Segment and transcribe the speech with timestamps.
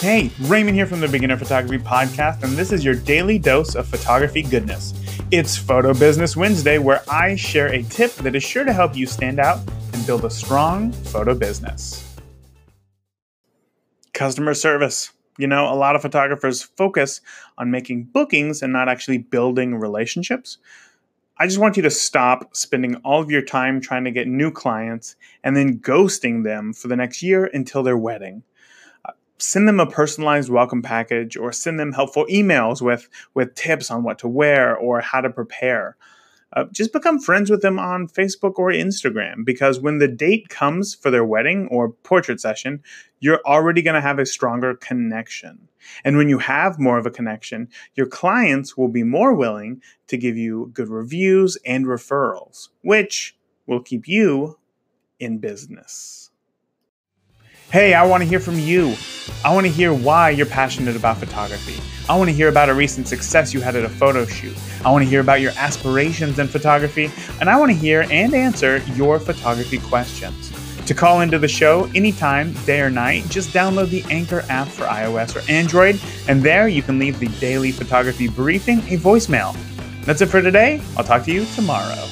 [0.00, 3.88] Hey, Raymond here from the Beginner Photography Podcast, and this is your daily dose of
[3.88, 4.92] photography goodness.
[5.30, 9.06] It's Photo Business Wednesday, where I share a tip that is sure to help you
[9.06, 9.58] stand out
[9.94, 12.14] and build a strong photo business.
[14.12, 15.12] Customer service.
[15.38, 17.22] You know, a lot of photographers focus
[17.56, 20.58] on making bookings and not actually building relationships.
[21.38, 24.50] I just want you to stop spending all of your time trying to get new
[24.50, 28.42] clients and then ghosting them for the next year until their wedding
[29.38, 34.02] send them a personalized welcome package or send them helpful emails with with tips on
[34.02, 35.96] what to wear or how to prepare.
[36.52, 40.94] Uh, just become friends with them on facebook or instagram because when the date comes
[40.94, 42.80] for their wedding or portrait session
[43.18, 45.68] you're already going to have a stronger connection.
[46.04, 50.16] And when you have more of a connection your clients will be more willing to
[50.16, 54.56] give you good reviews and referrals which will keep you
[55.18, 56.30] in business.
[57.70, 58.94] Hey, I want to hear from you.
[59.44, 61.80] I want to hear why you're passionate about photography.
[62.08, 64.56] I want to hear about a recent success you had at a photo shoot.
[64.84, 67.10] I want to hear about your aspirations in photography,
[67.40, 70.52] and I want to hear and answer your photography questions.
[70.86, 74.84] To call into the show anytime, day or night, just download the Anchor app for
[74.84, 79.56] iOS or Android, and there you can leave the daily photography briefing a voicemail.
[80.04, 80.80] That's it for today.
[80.96, 82.06] I'll talk to you tomorrow.